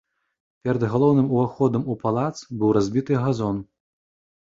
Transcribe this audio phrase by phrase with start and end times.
[0.67, 2.31] Перад галоўным уваходам у палац
[2.63, 3.61] быў разбіты газон.